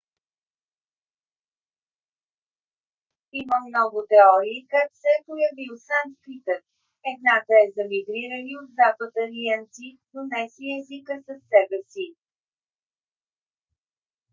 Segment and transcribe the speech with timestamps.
[3.41, 6.63] има много теории как се е появил санскритът.
[7.11, 12.05] едната е за мигрирали от запад арианци донесли езика със себе си